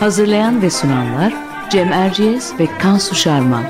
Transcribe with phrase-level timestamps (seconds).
[0.00, 1.34] Hazırlayan ve sunanlar
[1.70, 3.64] Cem Erciyes ve Kansu Şarman.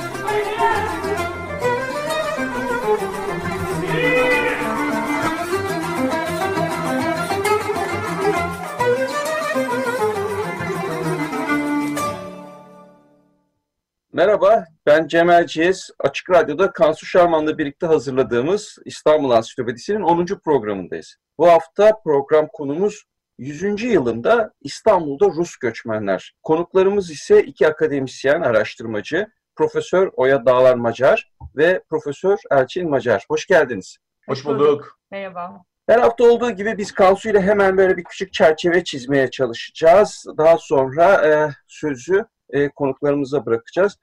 [14.12, 15.90] Merhaba, ben Cem Erciyes.
[15.98, 20.26] Açık Radyo'da Kansu Şarman'la birlikte hazırladığımız İstanbul Ansiklopedisi'nin 10.
[20.44, 21.16] programındayız.
[21.38, 23.04] Bu hafta program konumuz
[23.40, 23.82] 100.
[23.82, 26.34] yılında İstanbul'da Rus göçmenler.
[26.42, 33.24] Konuklarımız ise iki akademisyen, araştırmacı, Profesör Oya Dağlar Macar ve Profesör Elçin Macar.
[33.28, 33.96] Hoş geldiniz.
[34.28, 34.98] Hoş bulduk.
[35.10, 35.62] Merhaba.
[35.88, 40.26] Her hafta olduğu gibi biz Kansu ile hemen böyle bir küçük çerçeve çizmeye çalışacağız.
[40.38, 43.96] Daha sonra e, sözü e, konuklarımıza bırakacağız.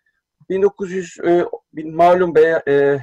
[0.50, 1.46] 1900 e,
[1.84, 3.00] malum be, e,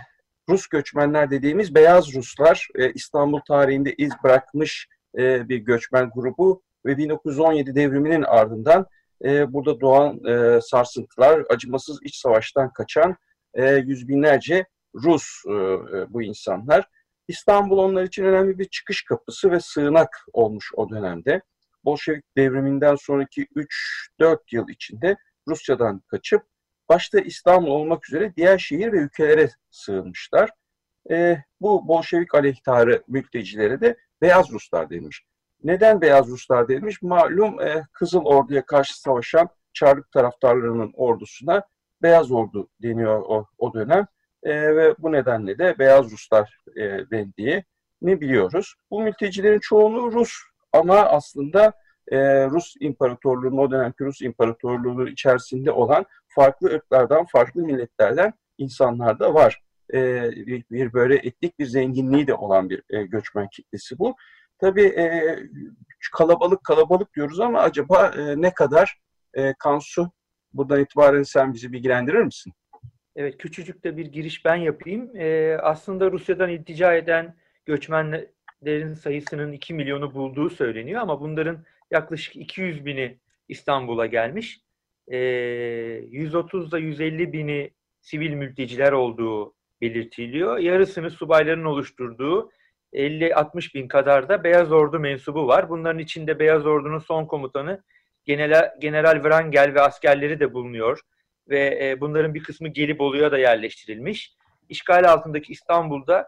[0.49, 6.97] Rus göçmenler dediğimiz beyaz Ruslar e, İstanbul tarihinde iz bırakmış e, bir göçmen grubu ve
[6.97, 8.87] 1917 devriminin ardından
[9.25, 13.17] e, burada doğan e, sarsıntılar, acımasız iç savaştan kaçan
[13.55, 16.89] e, yüz binlerce Rus e, e, bu insanlar.
[17.29, 21.43] İstanbul onlar için önemli bir çıkış kapısı ve sığınak olmuş o dönemde.
[21.85, 23.47] Bolşevik devriminden sonraki
[24.21, 25.17] 3-4 yıl içinde
[25.49, 26.43] Rusya'dan kaçıp
[26.89, 30.51] başta İstanbul olmak üzere diğer şehir ve ülkelere sığınmışlar.
[31.11, 35.25] E, bu Bolşevik aleyhtarı mültecilere de Beyaz Ruslar denmiş.
[35.65, 37.03] Neden Beyaz Ruslar denmiş?
[37.03, 41.63] Malum e, Kızıl Ordu'ya karşı savaşan Çarlık taraftarlarının ordusuna
[42.03, 44.07] Beyaz Ordu deniyor o, o dönem.
[44.43, 47.65] E, ve bu nedenle de Beyaz Ruslar e, dendiği
[48.03, 48.75] ne biliyoruz.
[48.91, 50.33] Bu mültecilerin çoğunluğu Rus
[50.73, 51.73] ama aslında
[52.09, 59.35] e, Rus İmparatorluğu'nun o dönemki Rus İmparatorluğu içerisinde olan farklı ırklardan, farklı milletlerden insanlar da
[59.35, 59.64] var.
[59.95, 64.17] E, bir, bir böyle etnik bir zenginliği de olan bir e, göçmen kitlesi bu.
[64.59, 65.39] Tabii e,
[66.13, 68.99] kalabalık kalabalık diyoruz ama acaba e, ne kadar
[69.35, 70.11] e, Kansu?
[70.53, 72.53] Buradan itibaren sen bizi bilgilendirir misin?
[73.17, 75.17] Evet, küçücük de bir giriş ben yapayım.
[75.17, 82.87] Ee, aslında Rusya'dan iltica eden göçmenlerin sayısının 2 milyonu bulduğu söyleniyor ama bunların yaklaşık 200
[82.87, 83.19] bini
[83.49, 84.61] İstanbul'a gelmiş.
[85.09, 90.59] Ee, 130 ile 150 bini sivil mülteciler olduğu belirtiliyor.
[90.59, 92.51] Yarısını subayların oluşturduğu
[92.93, 95.69] 50-60 bin kadar da Beyaz Ordu mensubu var.
[95.69, 97.83] Bunların içinde Beyaz Ordu'nun son komutanı
[98.25, 99.25] General, General
[99.75, 101.01] ve askerleri de bulunuyor.
[101.49, 104.35] Ve e, bunların bir kısmı Gelibolu'ya da yerleştirilmiş.
[104.69, 106.27] İşgal altındaki İstanbul'da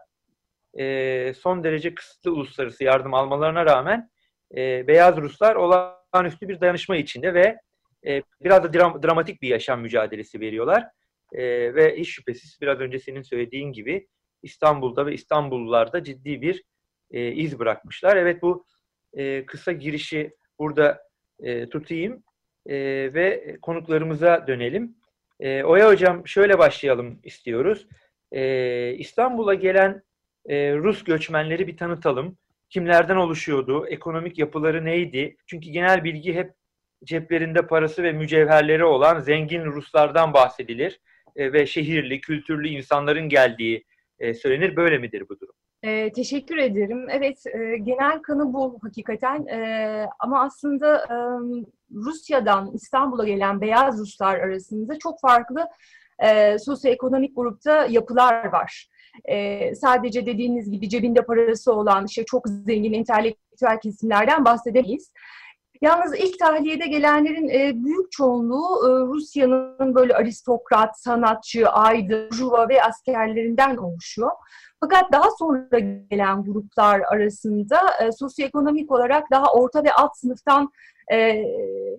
[0.79, 4.09] e, son derece kısıtlı uluslararası yardım almalarına rağmen
[4.55, 7.57] e, Beyaz Ruslar olağanüstü bir dayanışma içinde ve
[8.43, 10.87] biraz da dram, dramatik bir yaşam mücadelesi veriyorlar.
[11.33, 14.07] E, ve hiç şüphesiz biraz önce senin söylediğin gibi
[14.43, 16.63] İstanbul'da ve İstanbullularda ciddi bir
[17.11, 18.17] e, iz bırakmışlar.
[18.17, 18.65] Evet bu
[19.13, 21.01] e, kısa girişi burada
[21.39, 22.23] e, tutayım
[22.65, 22.75] e,
[23.13, 24.95] ve konuklarımıza dönelim.
[25.39, 27.87] E, Oya Hocam şöyle başlayalım istiyoruz.
[28.31, 30.03] E, İstanbul'a gelen
[30.45, 32.37] e, Rus göçmenleri bir tanıtalım.
[32.69, 33.87] Kimlerden oluşuyordu?
[33.87, 35.37] Ekonomik yapıları neydi?
[35.45, 36.53] Çünkü genel bilgi hep
[37.03, 40.99] ceplerinde parası ve mücevherleri olan zengin Ruslardan bahsedilir.
[41.37, 43.85] E, ve şehirli, kültürlü insanların geldiği
[44.19, 44.75] e, söylenir.
[44.75, 45.53] Böyle midir bu durum?
[45.83, 47.07] E, teşekkür ederim.
[47.09, 49.45] Evet, e, genel kanı bu hakikaten.
[49.45, 51.15] E, ama aslında e,
[51.91, 55.67] Rusya'dan İstanbul'a gelen beyaz Ruslar arasında çok farklı
[56.19, 58.89] e, sosyoekonomik grupta yapılar var.
[59.25, 65.11] E, sadece dediğiniz gibi cebinde parası olan, işte çok zengin entelektüel kesimlerden bahsedemeyiz.
[65.81, 72.83] Yalnız ilk tahliyede gelenlerin e, büyük çoğunluğu e, Rusya'nın böyle aristokrat, sanatçı, aydın, juva ve
[72.83, 74.31] askerlerinden oluşuyor.
[74.79, 80.71] Fakat daha sonra gelen gruplar arasında e, sosyoekonomik olarak daha orta ve alt sınıftan
[81.11, 81.43] e,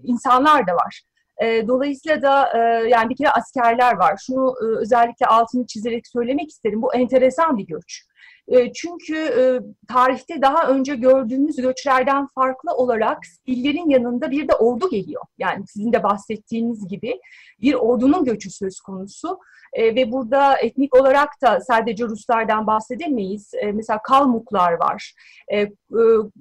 [0.02, 1.02] insanlar da var.
[1.42, 4.20] E, dolayısıyla da e, yani bir kere askerler var.
[4.26, 6.82] Şunu e, özellikle altını çizerek söylemek isterim.
[6.82, 8.07] Bu enteresan bir göç.
[8.48, 14.90] E, çünkü e, tarihte daha önce gördüğümüz göçlerden farklı olarak illerin yanında bir de ordu
[14.90, 15.22] geliyor.
[15.38, 17.20] Yani sizin de bahsettiğiniz gibi
[17.60, 19.38] bir ordunun göçü söz konusu.
[19.72, 23.54] E, ve burada etnik olarak da sadece Ruslardan bahsedemeyiz.
[23.54, 25.12] E, mesela Kalmuklar var.
[25.48, 25.68] E, e,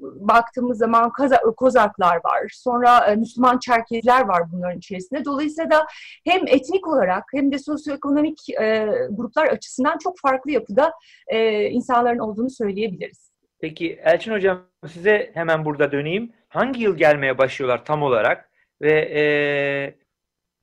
[0.01, 2.51] baktığımız zaman Kaza Kozaklar var.
[2.53, 5.25] Sonra e, Müslüman Çerkezler var bunların içerisinde.
[5.25, 5.85] Dolayısıyla da
[6.25, 10.93] hem etnik olarak hem de sosyoekonomik e, gruplar açısından çok farklı yapıda
[11.27, 13.31] e, insanların olduğunu söyleyebiliriz.
[13.59, 16.33] Peki Elçin Hocam size hemen burada döneyim.
[16.49, 18.49] Hangi yıl gelmeye başlıyorlar tam olarak?
[18.81, 19.23] Ve e,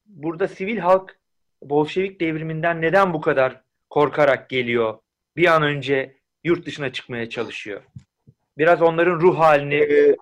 [0.07, 1.19] burada sivil halk
[1.63, 3.61] Bolşevik devriminden neden bu kadar
[3.91, 4.99] korkarak geliyor?
[5.37, 7.83] Bir an önce yurt dışına çıkmaya çalışıyor.
[8.59, 10.17] Biraz onların ruh halini ee,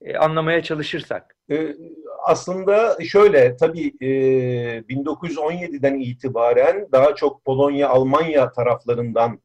[0.00, 1.36] e, anlamaya çalışırsak.
[1.50, 1.74] E,
[2.26, 4.08] aslında şöyle tabii e,
[4.78, 9.40] 1917'den itibaren daha çok Polonya, Almanya taraflarından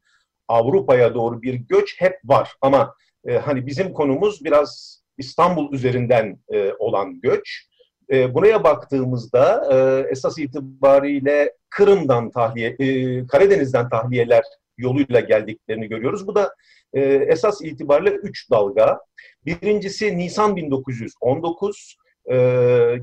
[0.47, 2.55] Avrupa'ya doğru bir göç hep var.
[2.61, 2.95] Ama
[3.25, 7.67] e, hani bizim konumuz biraz İstanbul üzerinden e, olan göç.
[8.13, 14.43] E, buraya baktığımızda e, esas itibariyle Kırım'dan tahliye, e, Karadeniz'den tahliyeler
[14.77, 16.27] yoluyla geldiklerini görüyoruz.
[16.27, 16.55] Bu da
[16.93, 18.99] e, esas itibariyle üç dalga.
[19.45, 21.97] Birincisi Nisan 1919
[22.31, 22.35] e,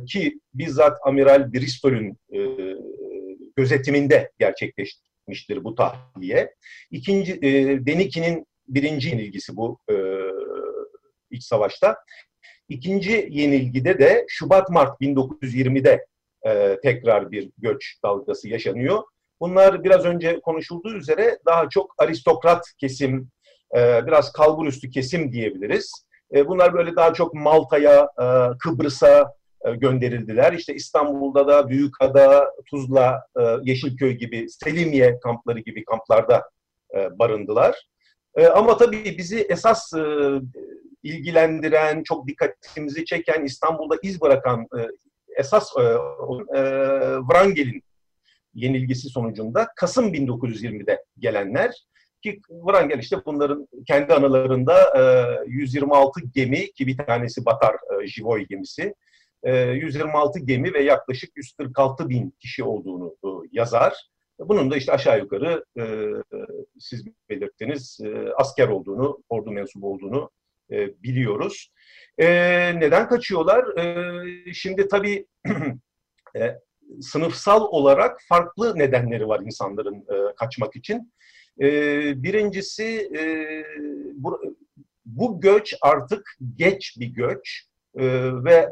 [0.07, 2.39] ki bizzat Amiral Bristol'ün e,
[3.57, 6.55] gözetiminde gerçekleşmiştir bu tahliye.
[6.91, 7.51] İkinci, e,
[7.87, 9.95] Deniki'nin birinci yenilgisi bu e,
[11.31, 11.97] iç savaşta.
[12.71, 16.07] İkinci yenilgide de Şubat-Mart 1920'de
[16.47, 19.03] e, tekrar bir göç dalgası yaşanıyor.
[19.41, 23.29] Bunlar biraz önce konuşulduğu üzere daha çok aristokrat kesim,
[23.77, 26.05] e, biraz kalburüstü kesim diyebiliriz.
[26.35, 28.25] E, bunlar böyle daha çok Malta'ya, e,
[28.59, 29.35] Kıbrıs'a
[29.65, 30.53] e, gönderildiler.
[30.53, 36.51] İşte İstanbul'da da Büyükada, Tuzla, e, Yeşilköy gibi, Selimiye kampları gibi kamplarda
[36.95, 37.87] e, barındılar.
[38.37, 40.03] E, ama tabii bizi esas e,
[41.03, 44.81] ilgilendiren, çok dikkatimizi çeken, İstanbul'da iz bırakan e,
[45.37, 46.63] esas e, e,
[47.31, 47.83] Wrangel'in
[48.55, 51.75] yenilgisi sonucunda Kasım 1920'de gelenler
[52.23, 55.03] ki Wrangel işte bunların kendi anılarında e,
[55.47, 58.95] 126 gemi ki bir tanesi batar e, Jivoy gemisi.
[59.43, 64.11] E, 126 gemi ve yaklaşık 146 bin kişi olduğunu e, yazar.
[64.49, 65.85] Bunun da işte aşağı yukarı e,
[66.79, 70.31] siz belirttiniz e, asker olduğunu, ordu mensubu olduğunu
[70.71, 71.73] e, biliyoruz.
[72.19, 72.27] E,
[72.81, 73.79] neden kaçıyorlar?
[73.79, 75.27] E, şimdi tabii
[76.37, 76.59] e,
[77.01, 81.13] sınıfsal olarak farklı nedenleri var insanların e, kaçmak için.
[81.61, 81.67] E,
[82.23, 83.23] birincisi e,
[84.15, 84.57] bu,
[85.07, 87.67] bu göç artık geç bir göç
[87.99, 88.05] e,
[88.45, 88.69] ve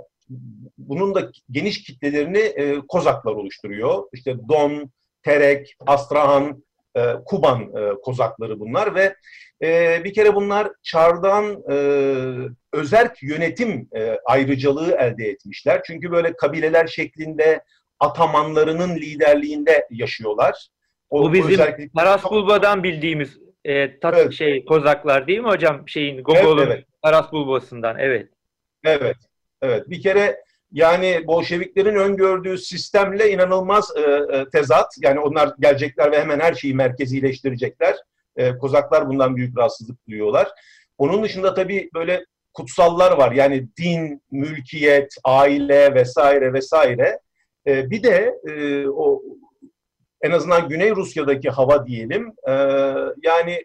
[0.79, 4.05] bunun da geniş kitlelerini e, Kozaklar oluşturuyor.
[4.13, 4.91] İşte Don,
[5.29, 6.65] Terek, Astrahan,
[6.97, 9.15] e, Kuban e, Kozakları bunlar ve
[9.63, 11.75] e, bir kere bunlar çardan e,
[12.73, 15.81] özerk yönetim e, ayrıcalığı elde etmişler.
[15.87, 17.63] Çünkü böyle kabileler şeklinde
[18.01, 20.69] atamanlarının liderliğinde yaşıyorlar.
[21.11, 21.89] O, Bu bizim özellikle...
[21.97, 24.33] Taras Bulba'dan bildiğimiz e, tat, evet.
[24.33, 25.89] şey Kozaklar değil mi hocam?
[25.89, 26.87] Şeyin Gogol'un evet, evet.
[27.03, 27.99] Taras Bulba'sından.
[27.99, 28.29] Evet.
[28.85, 29.17] Evet.
[29.63, 29.91] Evet.
[29.91, 30.43] Bir kere
[30.73, 34.95] yani Bolşeviklerin öngördüğü sistemle inanılmaz e, e, tezat.
[35.01, 37.97] Yani onlar gelecekler ve hemen her şeyi merkezileştirecekler.
[38.37, 40.49] E, Kozaklar bundan büyük rahatsızlık duyuyorlar.
[40.99, 42.25] Onun dışında tabii böyle
[42.55, 43.33] kutsallar var.
[43.33, 47.19] Yani din, mülkiyet, aile vesaire vesaire.
[47.67, 49.23] E, bir de e, o
[50.23, 52.33] en azından Güney Rusya'daki hava diyelim.
[52.49, 52.53] E,
[53.23, 53.65] yani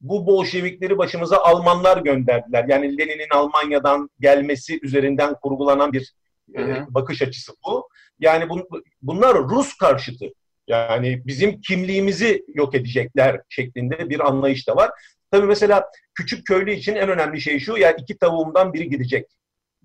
[0.00, 2.64] bu Bolşevikleri başımıza Almanlar gönderdiler.
[2.68, 6.14] Yani Lenin'in Almanya'dan gelmesi üzerinden kurgulanan bir
[6.58, 7.88] e, bakış açısı bu.
[8.20, 8.68] Yani bun,
[9.02, 10.26] bunlar Rus karşıtı.
[10.66, 14.90] Yani bizim kimliğimizi yok edecekler şeklinde bir anlayış da var.
[15.30, 19.26] Tabii mesela küçük köylü için en önemli şey şu, yani iki tavuğumdan biri gidecek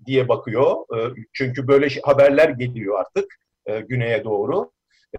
[0.06, 0.76] diye bakıyor.
[0.96, 3.34] E, çünkü böyle haberler geliyor artık
[3.66, 4.70] e, güneye doğru.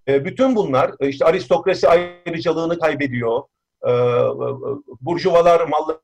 [0.07, 3.43] E, bütün bunlar işte aristokrasi ayrıcalığını kaybediyor.
[5.01, 6.01] Burjuvalar mallı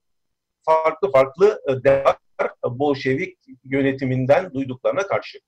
[0.66, 2.16] farklı farklı değer
[2.64, 5.40] Bolşevik yönetiminden duyduklarına karşı.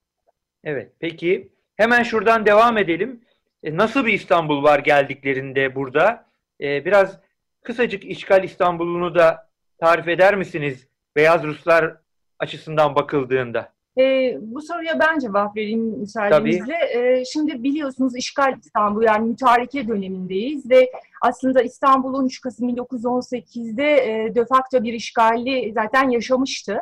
[0.63, 3.21] Evet, peki hemen şuradan devam edelim.
[3.63, 6.29] E, nasıl bir İstanbul var geldiklerinde burada?
[6.61, 7.19] E, biraz
[7.63, 10.87] kısacık işgal İstanbul'unu da tarif eder misiniz?
[11.15, 11.97] Beyaz Ruslar
[12.39, 13.74] açısından bakıldığında.
[13.97, 16.75] E, bu soruya ben cevap vereyim müsaadenizle.
[16.93, 24.35] E, şimdi biliyorsunuz işgal İstanbul yani mütareke dönemindeyiz ve aslında İstanbul 13 Kasım 1918'de e,
[24.35, 26.77] de facto bir işgali zaten yaşamıştı.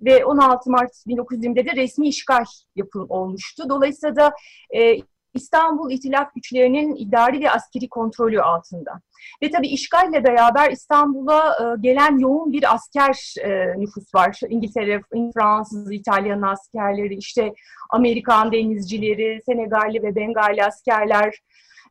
[0.00, 2.44] Ve 16 Mart 1920'de de resmi işgal
[2.76, 3.64] yapıl olmuştu.
[3.68, 4.32] Dolayısıyla da
[4.76, 4.96] e,
[5.34, 9.00] İstanbul İtilaf güçlerinin idari ve askeri kontrolü altında.
[9.42, 14.40] Ve tabii işgalle beraber İstanbul'a e, gelen yoğun bir asker e, nüfus var.
[14.48, 15.00] İngiltere,
[15.34, 17.52] Fransız, İtalyan askerleri, işte
[17.90, 21.34] Amerikan denizcileri, Senegalli ve Bengali askerler.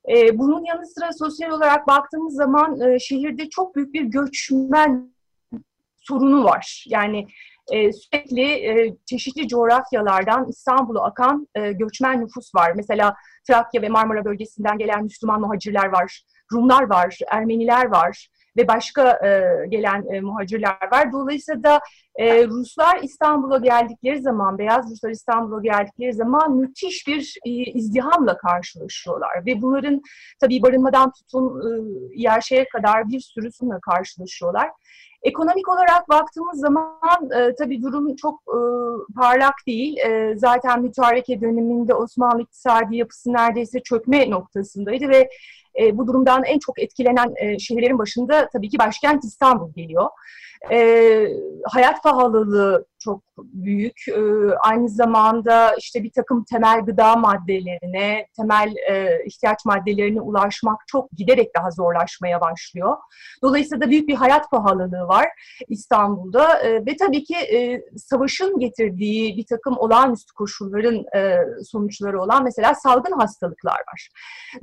[0.10, 5.12] E, bunun yanı sıra sosyal olarak baktığımız zaman şehirde çok büyük bir göçmen
[6.02, 6.86] sorunu var.
[6.88, 7.28] Yani
[7.72, 12.72] e, sürekli e, çeşitli coğrafyalardan İstanbul'a akan e, göçmen nüfus var.
[12.76, 13.16] Mesela
[13.48, 16.22] Trakya ve Marmara bölgesinden gelen Müslüman muhacirler var,
[16.54, 21.12] Rumlar var, Ermeniler var ve başka e, gelen e, muhacirler var.
[21.12, 21.80] Dolayısıyla da
[22.16, 29.46] e, Ruslar İstanbul'a geldikleri zaman, Beyaz Ruslar İstanbul'a geldikleri zaman müthiş bir e, izdihamla karşılaşıyorlar.
[29.46, 30.02] Ve bunların
[30.40, 31.70] tabii barınmadan tutun e,
[32.16, 34.70] yerşeye kadar bir sürüsünle karşılaşıyorlar.
[35.24, 38.60] Ekonomik olarak baktığımız zaman e, tabii durum çok e,
[39.16, 39.98] parlak değil.
[39.98, 45.30] E, zaten mütareke döneminde Osmanlı iktisadi yapısı neredeyse çökme noktasındaydı ve
[45.80, 50.10] e, bu durumdan en çok etkilenen e, şehirlerin başında tabii ki başkent İstanbul geliyor.
[50.72, 51.28] E,
[51.64, 54.08] hayat pahalılığı çok büyük.
[54.08, 54.22] E,
[54.64, 61.56] aynı zamanda işte bir takım temel gıda maddelerine, temel e, ihtiyaç maddelerine ulaşmak çok giderek
[61.56, 62.98] daha zorlaşmaya başlıyor.
[63.44, 65.28] Dolayısıyla da büyük bir hayat pahalılığı var
[65.68, 72.44] İstanbul'da e, ve tabii ki e, savaşın getirdiği bir takım olağanüstü koşulların e, sonuçları olan
[72.44, 74.10] mesela salgın hastalıklar var.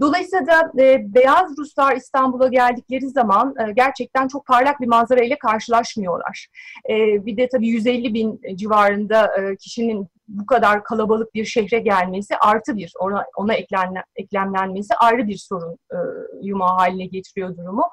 [0.00, 5.38] Dolayısıyla da e, beyaz Ruslar İstanbul'a geldikleri zaman e, gerçekten çok parlak bir manzara ile
[5.88, 6.47] karşılaşmıyorlar.
[6.90, 12.37] E, bir de tabii 150 bin civarında e, kişinin bu kadar kalabalık bir şehre gelmesi
[12.37, 15.97] artı bir ona, ona eklenle, eklemlenmesi ayrı bir sorun e,
[16.42, 17.85] yuma haline getiriyor durumu.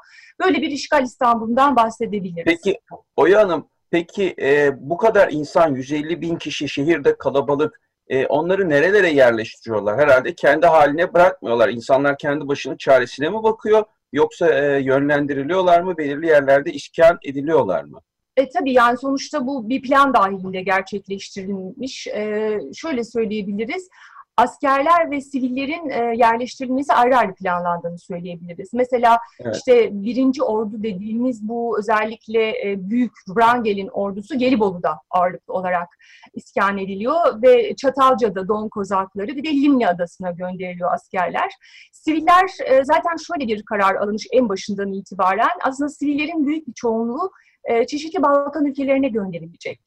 [0.45, 2.43] Böyle bir işgal İstanbul'dan bahsedebiliriz.
[2.45, 2.79] Peki
[3.15, 9.09] Oya Hanım, peki e, bu kadar insan 150 bin kişi şehirde kalabalık e, onları nerelere
[9.09, 9.99] yerleştiriyorlar?
[9.99, 11.69] Herhalde kendi haline bırakmıyorlar.
[11.69, 13.83] İnsanlar kendi başının çaresine mi bakıyor
[14.15, 15.97] yoksa e, yönlendiriliyorlar mı?
[15.97, 18.01] Belirli yerlerde iskan ediliyorlar mı?
[18.37, 22.07] E, tabii yani sonuçta bu bir plan dahilinde gerçekleştirilmiş.
[22.07, 23.89] E, şöyle söyleyebiliriz.
[24.37, 28.73] Askerler ve sivillerin e, yerleştirilmesi ayrı ayrı planlandığını söyleyebiliriz.
[28.73, 29.55] Mesela evet.
[29.55, 35.87] işte birinci ordu dediğimiz bu özellikle e, büyük Wrangel'in ordusu Gelibolu'da ağırlıklı olarak
[36.33, 41.51] iskan ediliyor ve Çatalca'da Don Kozakları bir de Limni Adası'na gönderiliyor askerler.
[41.91, 47.31] Siviller e, zaten şöyle bir karar alınmış en başından itibaren aslında sivillerin büyük bir çoğunluğu
[47.63, 49.81] e, çeşitli Balkan ülkelerine gönderilecek.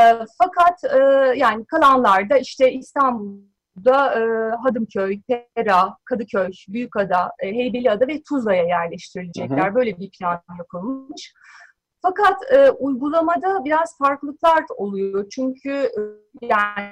[0.00, 0.02] E,
[0.38, 0.98] fakat e,
[1.36, 2.72] yani kalanlar da işte
[3.80, 5.20] İstanbul'da e, Hadımköy,
[5.54, 9.66] Pera, Kadıköy, Büyükada, e, Heybeliada ve Tuzla'ya yerleştirilecekler.
[9.66, 9.74] Hı hı.
[9.74, 11.32] Böyle bir plan yapılmış.
[12.02, 15.28] Fakat e, uygulamada biraz farklılıklar oluyor.
[15.30, 16.00] Çünkü e,
[16.42, 16.90] yani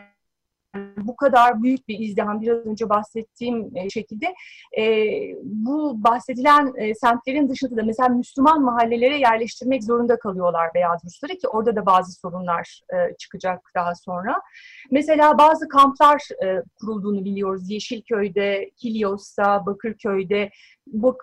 [0.96, 4.34] bu kadar büyük bir izdiham biraz önce bahsettiğim e, şekilde
[4.78, 4.84] e,
[5.42, 11.48] bu bahsedilen e, semtlerin dışında da mesela Müslüman mahallelere yerleştirmek zorunda kalıyorlar Beyaz Rusları ki
[11.48, 12.80] orada da bazı sorunlar
[13.18, 14.40] çıkacak daha sonra.
[14.90, 16.22] Mesela bazı kamplar
[16.80, 17.70] kurulduğunu biliyoruz.
[17.70, 20.50] Yeşilköy'de, Kilyos'ta, Bakırköy'de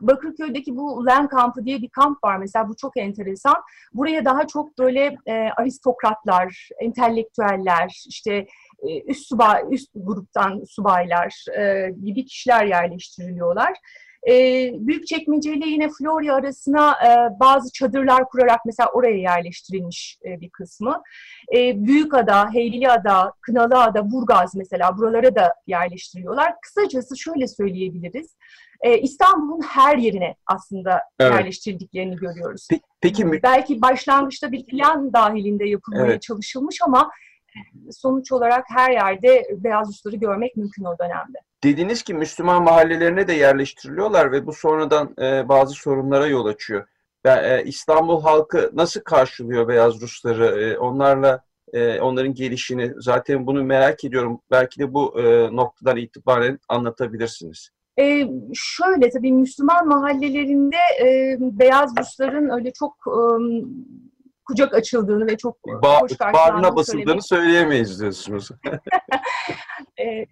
[0.01, 3.55] Bakırköy'deki bu Len kampı diye bir kamp var mesela bu çok enteresan.
[3.93, 8.47] Buraya daha çok böyle e, aristokratlar, entelektüeller, işte
[8.87, 13.73] e, üst subay, üst gruptan subaylar e, gibi kişiler yerleştiriliyorlar.
[14.27, 14.33] E,
[14.73, 21.01] Büyükçekmece ile yine Florya arasına e, bazı çadırlar kurarak mesela oraya yerleştirilmiş e, bir kısmı.
[21.55, 26.53] E, Büyükada, Heyliliada, Kınalıada, Burgaz mesela buralara da yerleştiriyorlar.
[26.61, 28.35] Kısacası şöyle söyleyebiliriz.
[28.81, 31.33] E, İstanbul'un her yerine aslında evet.
[31.33, 32.67] yerleştirdiklerini görüyoruz.
[32.69, 36.21] Peki, peki Belki başlangıçta bir plan dahilinde yapılmaya evet.
[36.21, 37.11] çalışılmış ama
[37.91, 41.37] sonuç olarak her yerde beyaz üstleri görmek mümkün o dönemde.
[41.63, 46.87] Dediniz ki Müslüman mahallelerine de yerleştiriliyorlar ve bu sonradan e, bazı sorunlara yol açıyor.
[47.23, 50.61] Ben, e, İstanbul halkı nasıl karşılıyor beyaz Rusları?
[50.61, 54.41] E, onlarla e, onların gelişini zaten bunu merak ediyorum.
[54.51, 57.69] Belki de bu e, noktadan itibaren anlatabilirsiniz.
[57.99, 63.19] Ee, şöyle tabii Müslüman mahallelerinde e, beyaz Rusların öyle çok e,
[64.45, 68.49] kucak açıldığını ve çok ba hoş Bağrına basıldığını söyleyemeyiz diyorsunuz.
[69.99, 70.25] e,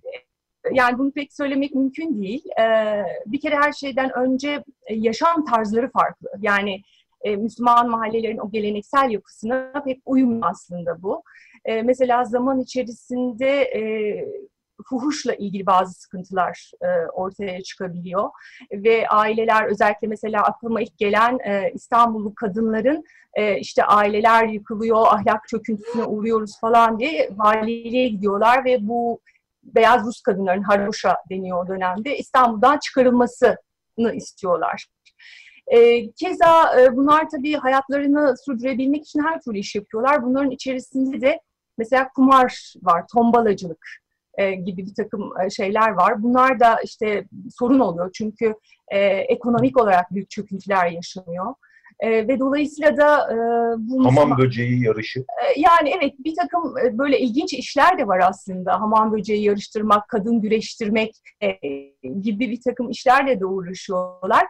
[0.72, 2.44] yani bunu pek söylemek mümkün değil.
[2.60, 2.66] E,
[3.26, 6.30] bir kere her şeyden önce e, yaşam tarzları farklı.
[6.42, 6.82] Yani
[7.22, 11.24] e, Müslüman mahallelerin o geleneksel yapısına pek uyumlu aslında bu.
[11.66, 13.82] E, mesela zaman içerisinde e,
[14.86, 18.30] fuhuşla ilgili bazı sıkıntılar e, ortaya çıkabiliyor.
[18.72, 23.04] Ve aileler özellikle mesela aklıma ilk gelen e, İstanbullu kadınların
[23.34, 29.20] e, işte aileler yıkılıyor, ahlak çöküntüsüne uğruyoruz falan diye valiliğe gidiyorlar ve bu
[29.64, 34.86] beyaz Rus kadınların Haruşa deniyor o dönemde İstanbul'dan çıkarılmasını istiyorlar.
[35.68, 40.24] E, keza e, bunlar tabii hayatlarını sürdürebilmek için her türlü iş yapıyorlar.
[40.24, 41.40] Bunların içerisinde de
[41.78, 44.03] mesela kumar var, tombalacılık
[44.38, 46.24] e, gibi bir takım e, şeyler var.
[46.24, 47.26] Bunlar da işte
[47.58, 48.56] sorun oluyor çünkü
[48.88, 51.54] e, ekonomik olarak büyük çöküntüler yaşanıyor.
[52.00, 53.36] E, ve dolayısıyla da e,
[53.78, 55.20] bu hamam böceği yarışı.
[55.20, 58.82] E, yani evet bir takım e, böyle ilginç işler de var aslında.
[58.82, 61.50] Hamam böceği yarıştırmak, kadın güreştirmek e,
[62.22, 64.46] gibi bir takım işlerle de uğraşıyorlar.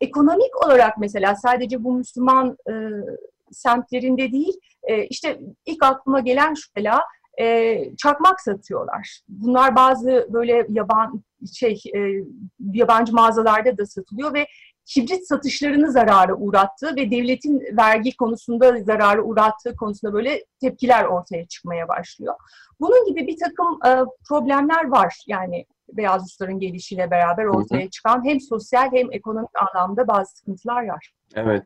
[0.00, 2.72] Ekonomik olarak mesela sadece bu Müslüman e,
[3.52, 7.02] semtlerinde değil, e, işte ilk aklıma gelen şu mesela
[7.40, 9.20] e, çakmak satıyorlar.
[9.28, 11.22] Bunlar bazı böyle yaban
[11.54, 12.00] şey e,
[12.72, 14.46] yabancı mağazalarda da satılıyor ve
[14.86, 21.88] kibrit satışlarını zarara uğrattığı ve devletin vergi konusunda zarara uğrattığı konusunda böyle tepkiler ortaya çıkmaya
[21.88, 22.34] başlıyor.
[22.80, 28.40] Bunun gibi bir takım e, problemler var yani beyaz Rusların gelişiyle beraber ortaya çıkan hem
[28.40, 31.10] sosyal hem ekonomik anlamda bazı sıkıntılar var.
[31.34, 31.62] Evet.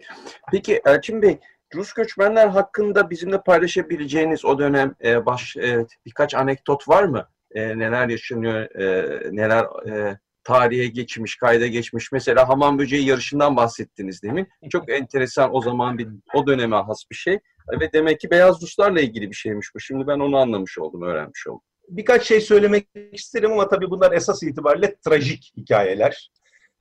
[0.51, 1.39] Peki Elçin Bey,
[1.75, 7.29] Rus göçmenler hakkında bizimle paylaşabileceğiniz o dönem e, baş e, birkaç anekdot var mı?
[7.55, 12.13] E, neler yaşanıyor, e, neler e, tarihe geçmiş, kayda geçmiş.
[12.13, 14.49] Mesela hamam böceği yarışından bahsettiniz demin.
[14.71, 17.39] Çok enteresan o zaman bir o döneme has bir şey.
[17.81, 19.81] Ve demek ki beyaz Ruslarla ilgili bir şeymiş bu.
[19.81, 21.63] Şimdi ben onu anlamış oldum, öğrenmiş oldum.
[21.89, 26.31] Birkaç şey söylemek isterim ama tabii bunlar esas itibariyle trajik hikayeler.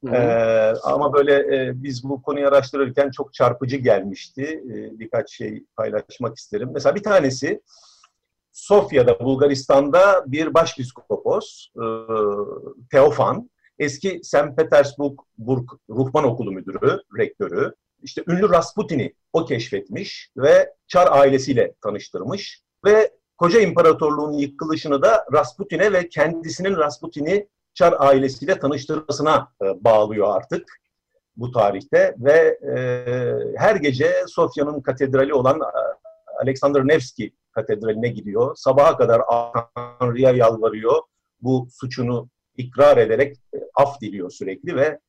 [0.08, 4.44] Ee, ama böyle e, biz bu konuyu araştırırken çok çarpıcı gelmişti.
[4.44, 6.70] Ee, birkaç şey paylaşmak isterim.
[6.74, 7.62] Mesela bir tanesi
[8.52, 11.86] Sofya'da, Bulgaristan'da bir başpiskopos, e,
[12.92, 14.58] Teofan, eski St.
[14.58, 22.62] Petersburg Burg Ruhban Okulu müdürü, rektörü, işte ünlü Rasputin'i o keşfetmiş ve Çar ailesiyle tanıştırmış
[22.86, 30.82] ve koca imparatorluğun yıkılışını da Rasputin'e ve kendisinin Rasputin'i Çar ailesiyle tanıştırmasına e, bağlıyor artık
[31.38, 32.78] bu tarihte ve e,
[33.58, 35.66] her gece Sofya'nın katedrali olan e,
[36.44, 38.56] Alexander Nevski katedraline gidiyor.
[38.56, 39.22] Sabaha kadar
[40.00, 41.02] Tanrı'ya yalvarıyor.
[41.42, 45.00] Bu suçunu ikrar ederek e, af diliyor sürekli ve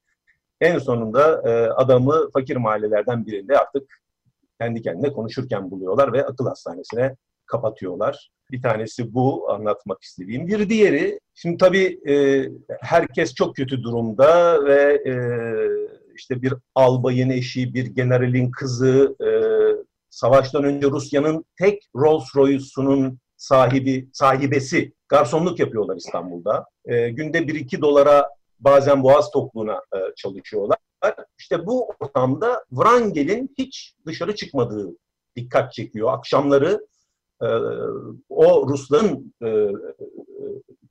[0.61, 4.03] en sonunda e, adamı fakir mahallelerden birinde artık
[4.61, 7.17] kendi kendine konuşurken buluyorlar ve akıl hastanesine
[7.53, 8.31] kapatıyorlar.
[8.51, 10.47] Bir tanesi bu anlatmak istediğim.
[10.47, 12.15] Bir diğeri, şimdi tabii e,
[12.81, 15.15] herkes çok kötü durumda ve e,
[16.17, 19.29] işte bir albayın eşi, bir generalin kızı, e,
[20.11, 26.67] savaştan önce Rusya'nın tek Rolls Royce'unun sahibi, sahibesi garsonluk yapıyorlar İstanbul'da.
[26.85, 28.29] E, günde 1-2 dolara
[28.61, 30.79] bazen boğaz tokluğuna e, çalışıyorlar.
[31.39, 34.91] İşte bu ortamda Wrangel'in hiç dışarı çıkmadığı
[35.37, 36.13] dikkat çekiyor.
[36.13, 36.87] Akşamları
[38.29, 39.69] o Rusların e,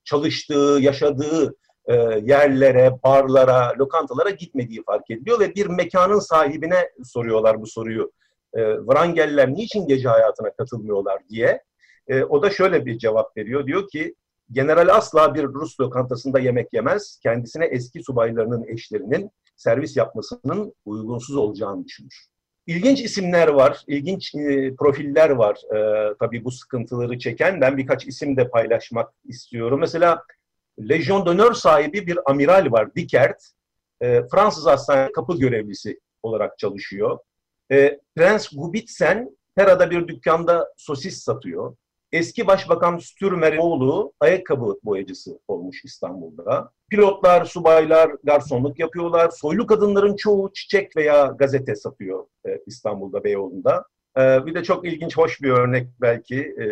[0.04, 7.68] çalıştığı, yaşadığı e, yerlere, barlara, lokantalara gitmediği fark ediliyor ve bir mekanın sahibine soruyorlar bu
[7.68, 8.12] soruyu.
[8.54, 11.64] E, Wrangel'ler niçin gece hayatına katılmıyorlar diye.
[12.08, 13.68] E, o da şöyle bir cevap veriyor.
[13.68, 14.16] Diyor ki
[14.52, 17.20] general asla bir Rus lokantasında yemek yemez.
[17.24, 22.31] Kendisine eski subaylarının eşlerinin servis yapmasının uygunsuz olacağını düşünür.
[22.72, 27.62] İlginç isimler var, ilginç e, profiller var e, tabii bu sıkıntıları çeken.
[27.62, 29.80] Ben birkaç isim de paylaşmak istiyorum.
[29.80, 30.24] Mesela
[30.90, 33.44] Legion d'honneur sahibi bir amiral var, Dikert.
[34.02, 37.20] E, Fransız hastane kapı görevlisi olarak çalışıyor.
[37.72, 41.76] E, Prens Gubitsen Pera'da bir dükkanda sosis satıyor.
[42.12, 46.72] Eski Başbakan Stürmer'in oğlu ayakkabı boyacısı olmuş İstanbul'da.
[46.90, 49.30] Pilotlar, subaylar garsonluk yapıyorlar.
[49.30, 53.86] Soylu kadınların çoğu çiçek veya gazete satıyor e, İstanbul'da, Beyoğlu'nda.
[54.18, 56.66] E, bir de çok ilginç, hoş bir örnek belki, e,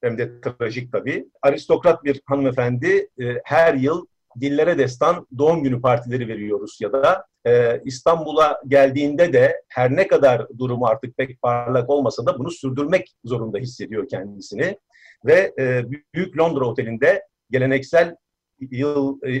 [0.00, 1.28] hem de trajik tabii.
[1.42, 4.06] Aristokrat bir hanımefendi e, her yıl
[4.40, 7.26] dillere destan doğum günü partileri veriyor Rusya'da.
[7.46, 13.14] Ee, İstanbul'a geldiğinde de her ne kadar durumu artık pek parlak olmasa da bunu sürdürmek
[13.24, 14.78] zorunda hissediyor kendisini.
[15.24, 15.82] Ve e,
[16.14, 18.16] Büyük Londra Oteli'nde geleneksel
[18.70, 19.32] yıl e,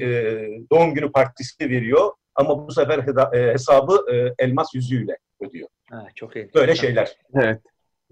[0.72, 2.12] doğum günü partisi veriyor.
[2.34, 2.98] Ama bu sefer
[3.32, 5.68] e, hesabı e, elmas yüzüğüyle ödüyor.
[5.90, 6.60] Ha, çok enteresan.
[6.60, 7.16] Böyle şeyler.
[7.34, 7.60] Evet.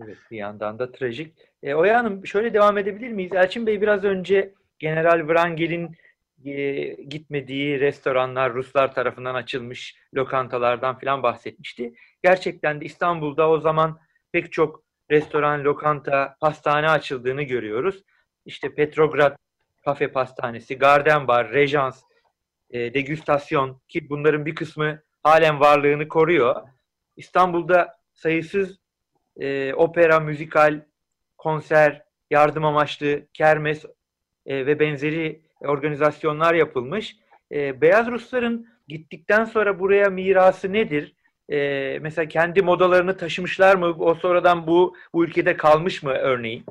[0.05, 1.35] Evet, bir yandan da trajik.
[1.63, 3.33] E, Oya Hanım şöyle devam edebilir miyiz?
[3.35, 5.95] Elçin Bey biraz önce General Wrangel'in e,
[7.09, 11.95] gitmediği restoranlar Ruslar tarafından açılmış lokantalardan falan bahsetmişti.
[12.23, 13.99] Gerçekten de İstanbul'da o zaman
[14.33, 18.03] pek çok restoran, lokanta, pastane açıldığını görüyoruz.
[18.45, 19.37] İşte Petrograd
[19.85, 22.03] Kafe Pastanesi, Garden Bar, Rejans,
[22.71, 26.63] e, Degüstasyon ki bunların bir kısmı halen varlığını koruyor.
[27.17, 28.79] İstanbul'da sayısız
[29.41, 30.81] e, opera, müzikal,
[31.39, 33.85] konser, yardım amaçlı, kermes
[34.47, 37.17] e, ve benzeri organizasyonlar yapılmış.
[37.53, 41.15] E, Beyaz Rusların gittikten sonra buraya mirası nedir?
[41.49, 43.87] E, mesela kendi modalarını taşımışlar mı?
[43.99, 46.65] O sonradan bu bu ülkede kalmış mı örneğin?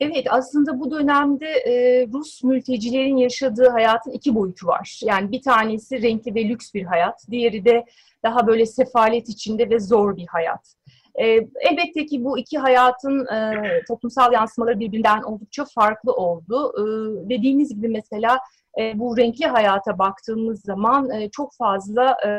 [0.00, 5.00] Evet, aslında bu dönemde e, Rus mültecilerin yaşadığı hayatın iki boyutu var.
[5.04, 7.84] Yani bir tanesi renkli ve lüks bir hayat, diğeri de
[8.24, 10.74] daha böyle sefalet içinde ve zor bir hayat.
[11.14, 11.26] E,
[11.60, 13.54] elbette ki bu iki hayatın e,
[13.88, 16.72] toplumsal yansımaları birbirinden oldukça farklı oldu.
[16.78, 16.82] E,
[17.30, 18.38] dediğiniz gibi mesela
[18.78, 22.30] e, bu renkli hayata baktığımız zaman e, çok fazla e,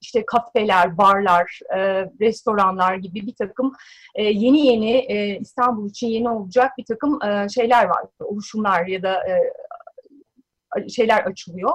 [0.00, 1.78] işte kafeler, barlar, e,
[2.20, 3.72] restoranlar gibi bir takım
[4.14, 9.02] e, yeni yeni e, İstanbul için yeni olacak bir takım e, şeyler var, oluşumlar ya
[9.02, 9.52] da e,
[10.88, 11.72] şeyler açılıyor.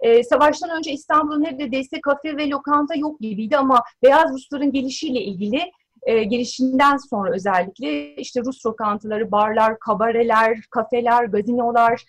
[0.00, 5.72] E, savaştan önce İstanbul'da neredeyse kafe ve lokanta yok gibiydi ama Beyaz Rusların gelişiyle ilgili
[6.02, 12.04] e, gelişinden sonra özellikle işte Rus lokantaları, barlar, kabareler, kafeler, gazinolar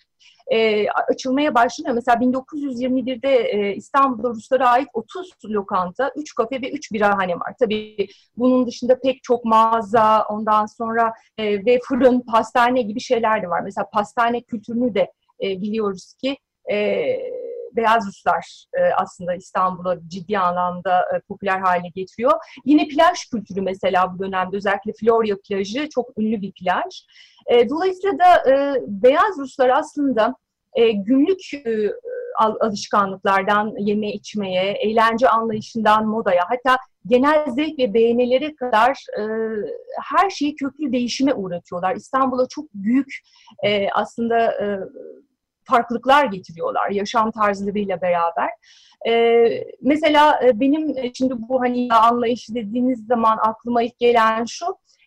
[0.52, 1.94] e, açılmaya başlanıyor.
[1.94, 7.54] Mesela 1921'de e, İstanbul'da Ruslara ait 30 lokanta, 3 kafe ve 3 birahane var.
[7.60, 13.48] Tabii bunun dışında pek çok mağaza, ondan sonra e, ve fırın, pastane gibi şeyler de
[13.48, 13.60] var.
[13.60, 16.36] Mesela pastane kültürünü de e, biliyoruz ki
[16.72, 17.06] e,
[17.76, 22.32] Beyaz Ruslar e, aslında İstanbul'a ciddi anlamda e, popüler hale getiriyor.
[22.64, 27.04] Yine plaj kültürü mesela bu dönemde özellikle Florya plajı çok ünlü bir plaj.
[27.46, 30.34] E, dolayısıyla da e, Beyaz Ruslar aslında
[30.74, 31.92] e, günlük e,
[32.38, 39.22] alışkanlıklardan yeme içmeye, eğlence anlayışından modaya, hatta genel zevk ve beğenilere kadar e,
[40.02, 41.96] her şeyi köklü değişime uğratıyorlar.
[41.96, 43.18] İstanbul'a çok büyük
[43.64, 44.80] e, aslında e,
[45.64, 48.50] farklılıklar getiriyorlar yaşam tarzlarıyla beraber.
[49.08, 54.66] Ee, mesela e, benim e, şimdi bu hani anlayışı dediğiniz zaman aklıma ilk gelen şu,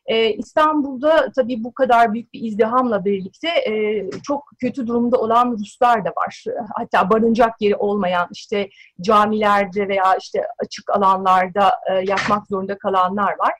[0.10, 6.06] ee, İstanbul'da tabii bu kadar büyük bir izdihamla birlikte e, çok kötü durumda olan Ruslar
[6.06, 6.44] da var.
[6.76, 8.70] Hatta barınacak yeri olmayan işte
[9.02, 13.54] camilerde veya işte açık alanlarda e, yatmak zorunda kalanlar var.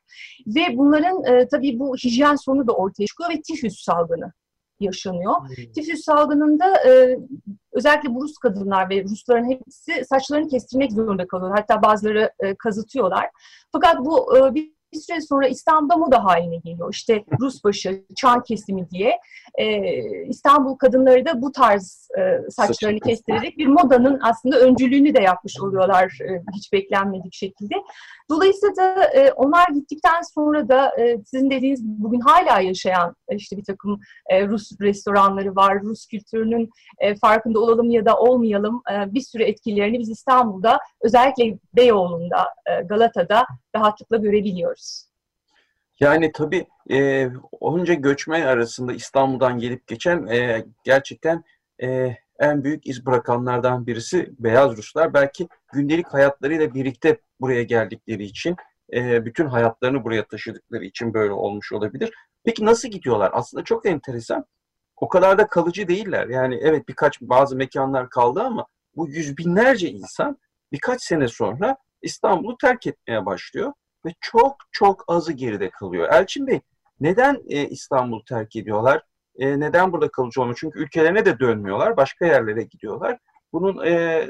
[0.48, 4.34] Ve bunların e, tabii bu hijyen sorunu da ortaya çıkıyor ve tifüs salgını
[4.80, 5.36] yaşanıyor.
[5.42, 5.72] Hmm.
[5.76, 7.20] Tifüs salgınında e,
[7.72, 11.56] özellikle bu Rus kadınlar ve Rusların hepsi saçlarını kestirmek zorunda kalıyor.
[11.56, 13.30] Hatta bazıları e, kazıtıyorlar.
[13.72, 16.94] Fakat bu e, bir bir süre sonra İstanbul'da moda haline geliyor.
[16.94, 19.20] İşte Rusbaşı, çan kesimi diye.
[19.58, 25.60] Ee, İstanbul kadınları da bu tarz e, saçlarını kestirerek bir modanın aslında öncülüğünü de yapmış
[25.62, 27.76] oluyorlar e, hiç beklenmedik şekilde.
[28.30, 33.36] Dolayısıyla da e, onlar gittikten sonra da e, sizin dediğiniz gibi bugün hala yaşayan e,
[33.36, 34.00] işte bir takım
[34.30, 35.82] e, Rus restoranları var.
[35.82, 41.58] Rus kültürünün e, farkında olalım ya da olmayalım e, bir sürü etkilerini biz İstanbul'da özellikle
[41.76, 45.10] Beyoğlu'nda, e, Galata'da rahatlıkla görebiliyoruz.
[46.00, 47.28] Yani tabii e,
[47.60, 51.44] onca göçmen arasında İstanbul'dan gelip geçen e, gerçekten
[51.84, 55.14] e, en büyük iz bırakanlardan birisi Beyaz Ruslar.
[55.14, 58.56] Belki gündelik hayatlarıyla birlikte buraya geldikleri için,
[58.94, 62.14] e, bütün hayatlarını buraya taşıdıkları için böyle olmuş olabilir.
[62.44, 63.32] Peki nasıl gidiyorlar?
[63.34, 64.46] Aslında çok enteresan.
[64.96, 66.28] O kadar da kalıcı değiller.
[66.28, 70.38] Yani evet birkaç bazı mekanlar kaldı ama bu yüz binlerce insan
[70.72, 73.74] birkaç sene sonra İstanbul'u terk etmeye başlıyor
[74.06, 76.10] ve çok çok azı geride kalıyor.
[76.12, 76.62] Elçin Bey
[77.00, 79.04] neden e, İstanbul'u terk ediyorlar?
[79.36, 80.58] E, neden burada kalıcı olmuyor?
[80.60, 83.18] Çünkü ülkelerine de dönmüyorlar, başka yerlere gidiyorlar.
[83.54, 84.26] Bunun e,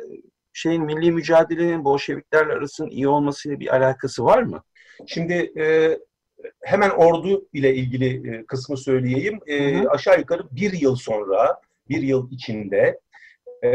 [0.53, 4.63] şeyin milli mücadelenin Bolşeviklerle arasının iyi olmasıyla bir alakası var mı?
[5.07, 5.97] Şimdi e,
[6.63, 9.39] hemen ordu ile ilgili e, kısmı söyleyeyim.
[9.47, 9.89] E, hı hı.
[9.89, 12.99] Aşağı yukarı bir yıl sonra, bir yıl içinde
[13.63, 13.69] e,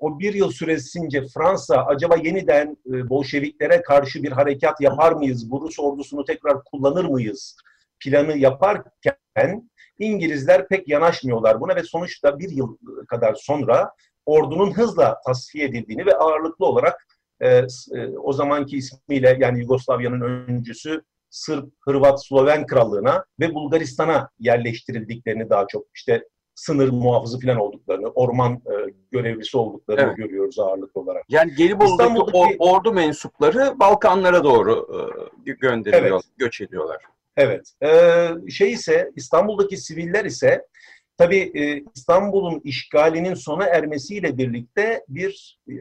[0.00, 5.60] o bir yıl süresince Fransa acaba yeniden e, Bolşeviklere karşı bir harekat yapar mıyız, bu
[5.60, 7.56] Rus ordusunu tekrar kullanır mıyız?
[8.00, 12.76] Planı yaparken İngilizler pek yanaşmıyorlar buna ve sonuçta bir yıl
[13.08, 13.92] kadar sonra
[14.26, 17.06] ordunun hızla tasfiye edildiğini ve ağırlıklı olarak
[17.40, 17.66] e, e,
[18.22, 25.84] o zamanki ismiyle yani Yugoslavya'nın öncüsü Sırp, Hırvat, Sloven krallığına ve Bulgaristan'a yerleştirildiklerini daha çok
[25.94, 28.74] işte sınır muhafızı falan olduklarını, orman e,
[29.10, 30.16] görevlisi olduklarını evet.
[30.16, 31.24] görüyoruz ağırlıklı olarak.
[31.28, 34.88] Yani Gelibolu'daki or, ordu mensupları Balkanlara doğru
[35.46, 36.38] e, gönderiliyor, evet.
[36.38, 37.02] göç ediyorlar.
[37.36, 37.72] Evet.
[37.82, 40.66] Ee, şey ise İstanbul'daki siviller ise
[41.18, 45.74] tabii e, İstanbul'un işgalinin sona ermesiyle birlikte bir e,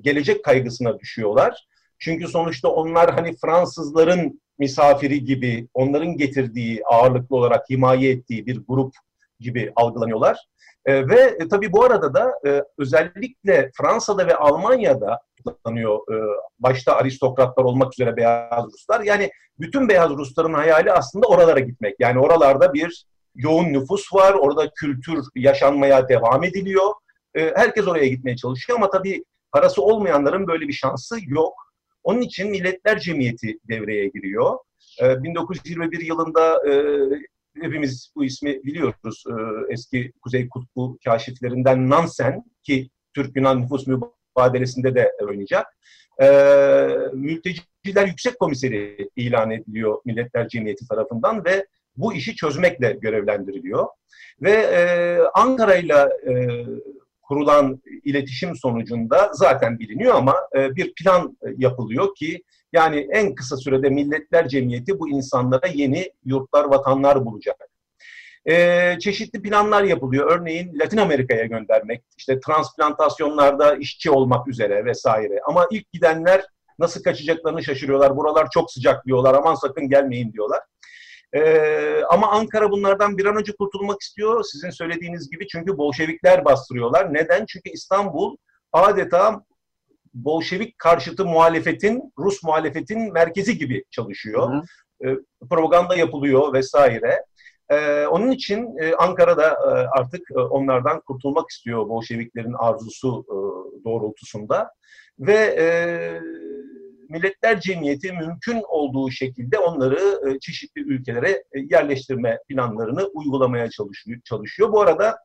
[0.00, 1.66] gelecek kaygısına düşüyorlar.
[1.98, 8.94] Çünkü sonuçta onlar hani Fransızların misafiri gibi, onların getirdiği ağırlıklı olarak himaye ettiği bir grup
[9.40, 10.38] gibi algılanıyorlar.
[10.86, 15.98] E, ve e, tabii bu arada da e, özellikle Fransa'da ve Almanya'da kullanıyor.
[16.12, 16.16] E,
[16.58, 19.00] başta aristokratlar olmak üzere beyaz Ruslar.
[19.00, 21.94] Yani bütün beyaz Rusların hayali aslında oralara gitmek.
[21.98, 26.92] Yani oralarda bir yoğun nüfus var, orada kültür yaşanmaya devam ediliyor.
[27.34, 31.54] E, herkes oraya gitmeye çalışıyor ama tabii parası olmayanların böyle bir şansı yok.
[32.04, 34.58] Onun için Milletler Cemiyeti devreye giriyor.
[35.02, 36.72] E, 1921 yılında e,
[37.62, 39.24] hepimiz bu ismi biliyoruz.
[39.28, 39.32] E,
[39.72, 45.66] eski Kuzey Kutbu kaşiflerinden Nansen ki Türk-Yunan nüfus mübadelesinde de oynayacak.
[46.22, 46.26] E,
[47.12, 51.66] Mülteciler Yüksek Komiseri ilan ediliyor Milletler Cemiyeti tarafından ve
[51.96, 53.86] bu işi çözmekle görevlendiriliyor.
[54.42, 56.08] Ve e, Ankara ile
[57.22, 63.90] kurulan iletişim sonucunda zaten biliniyor ama e, bir plan yapılıyor ki yani en kısa sürede
[63.90, 67.56] Milletler Cemiyeti bu insanlara yeni yurtlar, vatanlar bulacak.
[68.48, 70.30] Ee, çeşitli planlar yapılıyor.
[70.30, 75.40] Örneğin Latin Amerika'ya göndermek, işte transplantasyonlarda işçi olmak üzere vesaire.
[75.46, 76.44] Ama ilk gidenler
[76.78, 78.16] nasıl kaçacaklarını şaşırıyorlar.
[78.16, 80.60] Buralar çok sıcak diyorlar, aman sakın gelmeyin diyorlar.
[81.32, 84.44] Ee, ama Ankara bunlardan bir an önce kurtulmak istiyor.
[84.44, 87.14] Sizin söylediğiniz gibi çünkü Bolşevikler bastırıyorlar.
[87.14, 87.46] Neden?
[87.48, 88.36] Çünkü İstanbul
[88.72, 89.40] adeta
[90.24, 94.52] Bolşevik karşıtı muhalefetin, Rus muhalefetin merkezi gibi çalışıyor.
[94.52, 95.10] Hı hı.
[95.10, 95.16] E,
[95.50, 97.24] propaganda yapılıyor vesaire.
[97.70, 103.36] E, onun için e, Ankara'da e, artık e, onlardan kurtulmak istiyor Bolşeviklerin arzusu e,
[103.84, 104.70] doğrultusunda.
[105.18, 105.66] Ve e,
[107.08, 114.20] Milletler Cemiyeti mümkün olduğu şekilde onları e, çeşitli ülkelere e, yerleştirme planlarını uygulamaya çalışıyor.
[114.24, 114.72] çalışıyor.
[114.72, 115.18] Bu arada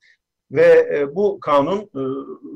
[0.50, 1.90] Ve bu kanun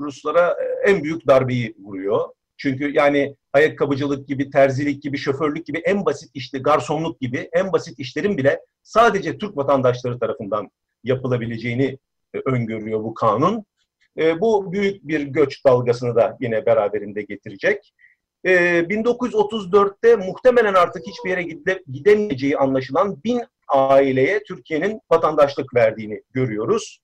[0.00, 2.28] Ruslara en büyük darbeyi vuruyor.
[2.56, 7.98] Çünkü yani ayakkabıcılık gibi, terzilik gibi, şoförlük gibi en basit işte garsonluk gibi en basit
[7.98, 10.70] işlerin bile sadece Türk vatandaşları tarafından
[11.04, 11.98] yapılabileceğini
[12.34, 13.64] e, öngörüyor bu kanun.
[14.18, 17.92] E, bu büyük bir göç dalgasını da yine beraberinde getirecek.
[18.44, 27.00] E, 1934'te muhtemelen artık hiçbir yere gide, gidemeyeceği anlaşılan bin aileye Türkiye'nin vatandaşlık verdiğini görüyoruz.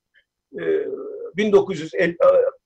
[0.61, 0.62] E,
[1.37, 2.17] 1950 e,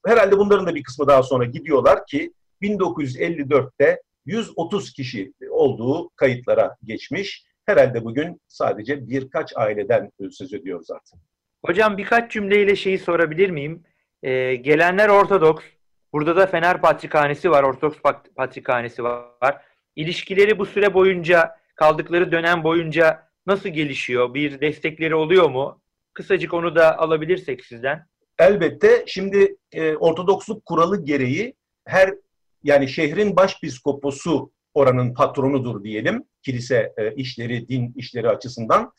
[0.07, 7.45] herhalde bunların da bir kısmı daha sonra gidiyorlar ki 1954'te 130 kişi olduğu kayıtlara geçmiş.
[7.67, 11.19] Herhalde bugün sadece birkaç aileden söz ediyoruz artık.
[11.67, 13.83] Hocam birkaç cümleyle şeyi sorabilir miyim?
[14.23, 15.65] Ee, gelenler Ortodoks.
[16.13, 17.99] Burada da Fener Patrikhanesi var, Ortodoks
[18.37, 19.63] Patrikhanesi var.
[19.97, 24.35] İlişkileri bu süre boyunca, kaldıkları dönem boyunca nasıl gelişiyor?
[24.35, 25.81] Bir destekleri oluyor mu?
[26.13, 28.07] Kısacık onu da alabilirsek sizden.
[28.39, 29.05] Elbette.
[29.07, 32.15] Şimdi e, Ortodoksluk kuralı gereği her
[32.63, 38.93] yani şehrin başpiskoposu oranın patronudur diyelim kilise e, işleri, din işleri açısından.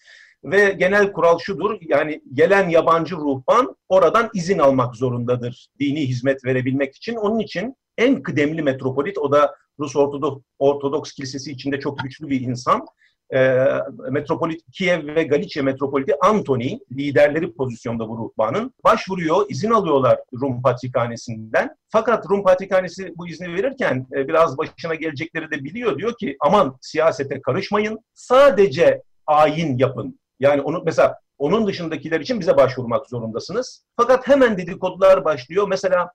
[0.44, 6.96] Ve genel kural şudur, yani gelen yabancı ruhban oradan izin almak zorundadır dini hizmet verebilmek
[6.96, 7.16] için.
[7.16, 12.42] Onun için en kıdemli metropolit, o da Rus Ortodoks, Ortodoks Kilisesi içinde çok güçlü bir
[12.42, 12.86] insan
[13.34, 13.68] e,
[14.10, 21.76] metropolit Kiev ve Galicia metropoliti Antony liderleri pozisyonda bu ruhbanın başvuruyor, izin alıyorlar Rum Patrikhanesi'nden.
[21.90, 25.98] Fakat Rum Patrikhanesi bu izni verirken e, biraz başına gelecekleri de biliyor.
[25.98, 30.20] Diyor ki aman siyasete karışmayın, sadece ayin yapın.
[30.40, 33.86] Yani onu mesela onun dışındakiler için bize başvurmak zorundasınız.
[33.96, 35.68] Fakat hemen dedikodular başlıyor.
[35.68, 36.12] Mesela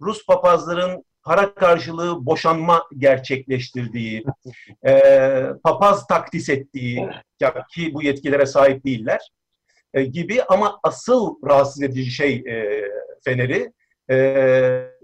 [0.00, 4.24] Rus papazların para karşılığı boşanma gerçekleştirdiği,
[4.86, 5.02] e,
[5.64, 7.08] papaz takdis ettiği
[7.74, 9.30] ki bu yetkilere sahip değiller
[9.94, 10.42] e, gibi.
[10.42, 12.84] Ama asıl rahatsız edici şey e,
[13.24, 13.72] Fener'i
[14.10, 14.16] e,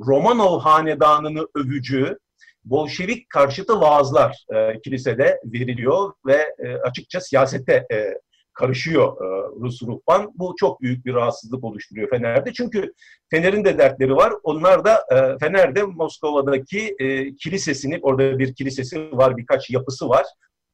[0.07, 2.19] Romanov hanedanını övücü
[2.65, 8.15] Bolşevik karşıtı vaazlar e, kilisede veriliyor ve e, açıkça siyasette e,
[8.55, 9.27] karışıyor e,
[9.61, 10.33] Rus ruhban.
[10.35, 12.53] Bu çok büyük bir rahatsızlık oluşturuyor Fener'de.
[12.53, 12.93] Çünkü
[13.31, 14.33] Fener'in de dertleri var.
[14.43, 20.27] Onlar da e, Fener'de Moskova'daki e, kilisesini, orada bir kilisesi var, birkaç yapısı var.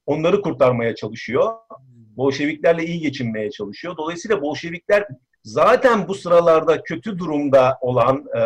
[0.07, 1.53] Onları kurtarmaya çalışıyor.
[2.17, 3.97] Bolşeviklerle iyi geçinmeye çalışıyor.
[3.97, 5.07] Dolayısıyla Bolşevikler
[5.45, 8.41] zaten bu sıralarda kötü durumda olan e,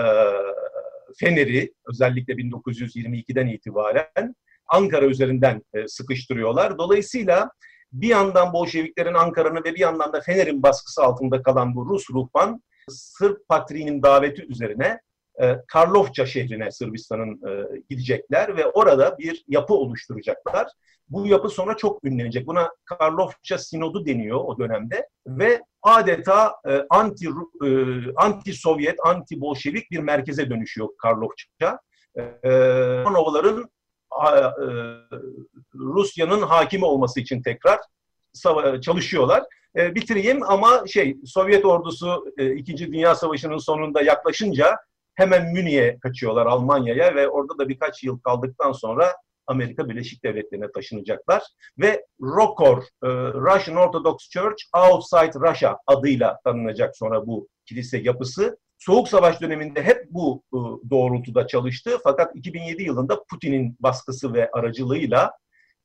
[1.19, 4.35] Fener'i özellikle 1922'den itibaren
[4.67, 6.79] Ankara üzerinden e, sıkıştırıyorlar.
[6.79, 7.51] Dolayısıyla
[7.93, 12.63] bir yandan Bolşeviklerin Ankara'nın ve bir yandan da Fener'in baskısı altında kalan bu Rus ruhban
[12.89, 15.01] Sırp patriğinin daveti üzerine
[15.41, 20.69] e, Karlofça şehrine Sırbistan'ın e, gidecekler ve orada bir yapı oluşturacaklar.
[21.09, 22.47] Bu yapı sonra çok ünlenecek.
[22.47, 27.29] Buna Karlofça Sinodu deniyor o dönemde ve adeta e, anti
[27.65, 27.69] e,
[28.17, 31.79] anti Sovyet, anti Bolşevik bir merkeze dönüşüyor Karlofça.
[32.17, 32.23] E,
[33.05, 33.69] Romanovların e,
[35.75, 37.79] Rusya'nın hakimi olması için tekrar
[38.81, 39.45] çalışıyorlar.
[39.77, 44.77] E, bitireyim ama şey Sovyet ordusu e, İkinci Dünya Savaşı'nın sonunda yaklaşınca
[45.15, 49.13] hemen Münih'e kaçıyorlar Almanya'ya ve orada da birkaç yıl kaldıktan sonra
[49.47, 51.43] Amerika Birleşik Devletleri'ne taşınacaklar
[51.79, 58.59] ve ROKOR, e, Russian Orthodox Church Outside Russia adıyla tanınacak sonra bu kilise yapısı.
[58.79, 60.59] Soğuk Savaş döneminde hep bu e,
[60.91, 65.33] doğrultuda çalıştı fakat 2007 yılında Putin'in baskısı ve aracılığıyla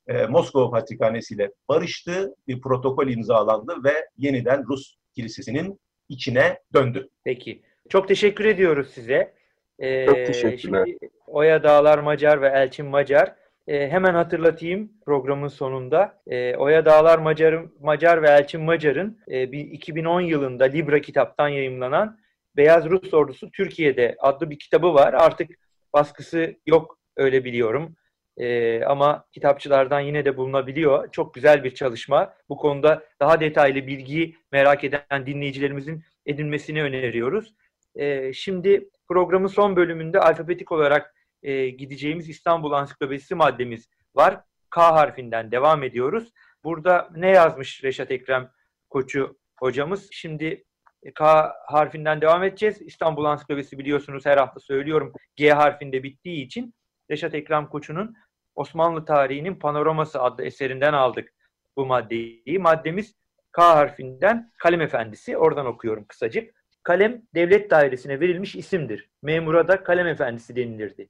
[0.06, 7.08] e, Moskova Patrikhanesi ile barıştı, bir protokol imzalandı ve yeniden Rus kilisesinin içine döndü.
[7.24, 7.62] Peki.
[7.88, 9.34] Çok teşekkür ediyoruz size.
[9.78, 10.86] Ee, Çok teşekkürler.
[10.86, 13.34] Şimdi Oya Dağlar Macar ve Elçin Macar.
[13.68, 16.22] Ee, hemen hatırlatayım programın sonunda.
[16.26, 22.18] Ee, Oya Dağlar Macar, Macar ve Elçin Macar'ın e, 2010 yılında Libra kitaptan yayımlanan
[22.56, 25.12] Beyaz Rus Ordusu Türkiye'de adlı bir kitabı var.
[25.12, 25.50] Artık
[25.92, 27.96] baskısı yok öyle biliyorum.
[28.36, 31.12] Ee, ama kitapçılardan yine de bulunabiliyor.
[31.12, 32.34] Çok güzel bir çalışma.
[32.48, 37.54] Bu konuda daha detaylı bilgiyi merak eden dinleyicilerimizin edinmesini öneriyoruz.
[37.94, 44.40] Ee, şimdi programın son bölümünde alfabetik olarak e, gideceğimiz İstanbul Ansiklopedisi maddemiz var.
[44.70, 46.32] K harfinden devam ediyoruz.
[46.64, 48.50] Burada ne yazmış Reşat Ekrem
[48.90, 50.08] Koçu hocamız?
[50.12, 50.64] Şimdi
[51.02, 52.82] e, K harfinden devam edeceğiz.
[52.82, 56.74] İstanbul Ansiklopedisi biliyorsunuz her hafta söylüyorum G harfinde bittiği için
[57.10, 58.14] Reşat Ekrem Koçu'nun
[58.54, 61.34] Osmanlı Tarihinin Panoraması adlı eserinden aldık
[61.76, 62.58] bu maddeyi.
[62.58, 63.14] Maddemiz
[63.52, 65.36] K harfinden Kalem Efendisi.
[65.36, 66.54] Oradan okuyorum kısacık.
[66.82, 69.10] Kalem devlet dairesine verilmiş isimdir.
[69.22, 71.08] Memura da kalem efendisi denilirdi.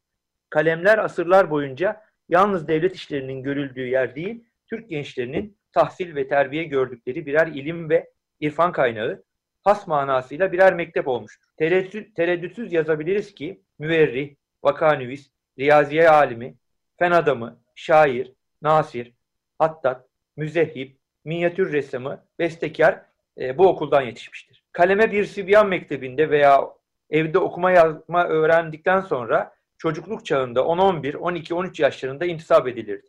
[0.50, 7.26] Kalemler asırlar boyunca yalnız devlet işlerinin görüldüğü yer değil, Türk gençlerinin tahsil ve terbiye gördükleri
[7.26, 9.24] birer ilim ve irfan kaynağı,
[9.64, 11.46] has manasıyla birer mektep olmuştur.
[11.56, 16.54] Tereddüt, tereddütsüz yazabiliriz ki müverrih, vakanüvis, riyaziye alimi,
[16.98, 18.32] fen adamı, şair,
[18.62, 19.12] nasir,
[19.58, 20.06] hattat,
[20.37, 20.90] müzehhib,
[21.24, 23.02] minyatür ressamı, bestekar
[23.40, 24.64] e, bu okuldan yetişmiştir.
[24.72, 26.64] Kaleme bir Sibyan mektebinde veya
[27.11, 33.07] evde okuma yazma öğrendikten sonra çocukluk çağında 10-11, 12-13 yaşlarında intisap edilirdi.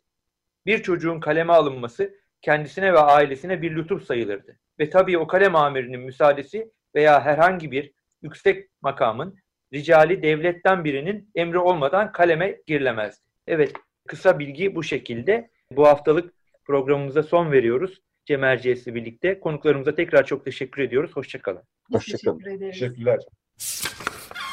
[0.66, 4.58] Bir çocuğun kaleme alınması kendisine ve ailesine bir lütuf sayılırdı.
[4.78, 9.38] Ve tabii o kalem amirinin müsaadesi veya herhangi bir yüksek makamın
[9.72, 13.20] ricali devletten birinin emri olmadan kaleme girilemezdi.
[13.46, 13.72] Evet,
[14.08, 15.50] kısa bilgi bu şekilde.
[15.72, 18.00] Bu haftalık programımıza son veriyoruz.
[18.24, 19.40] Cem Erciyes'le birlikte.
[19.40, 21.10] Konuklarımıza tekrar çok teşekkür ediyoruz.
[21.14, 21.62] Hoşçakalın.
[21.92, 22.38] Hoşçakalın.
[22.38, 22.80] Teşekkür ederiz.
[22.80, 23.18] Teşekkürler.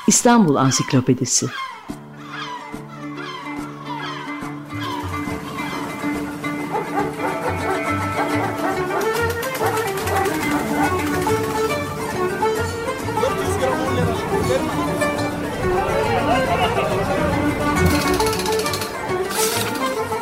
[0.07, 1.45] İstanbul Ansiklopedisi